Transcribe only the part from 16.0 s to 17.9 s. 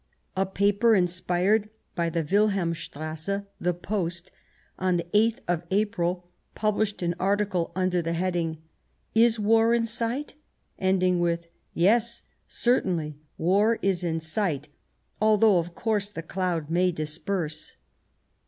the cloud may disperse."